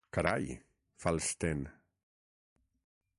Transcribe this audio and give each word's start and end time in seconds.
Carai! 0.17 0.47
—fa 1.03 1.13
l'Sten. 1.17 1.61